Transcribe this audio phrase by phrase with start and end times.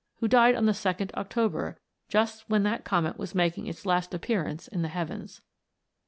[0.19, 1.77] who died on the 2nd October,
[2.09, 5.41] just when that Comet was making its last appearance in the heavens.